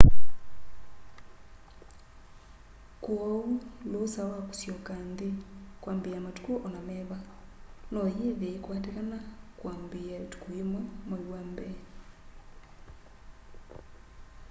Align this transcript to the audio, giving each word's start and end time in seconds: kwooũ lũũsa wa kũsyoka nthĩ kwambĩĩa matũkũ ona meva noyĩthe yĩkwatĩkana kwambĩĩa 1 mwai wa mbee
kwooũ 3.03 3.41
lũũsa 3.91 4.21
wa 4.31 4.39
kũsyoka 4.47 4.93
nthĩ 5.09 5.29
kwambĩĩa 5.81 6.19
matũkũ 6.25 6.51
ona 6.65 6.79
meva 6.87 7.17
noyĩthe 7.93 8.47
yĩkwatĩkana 8.53 9.17
kwambĩĩa 9.59 10.17
1 10.31 10.79
mwai 11.07 11.25
wa 11.33 11.41
mbee 11.49 11.75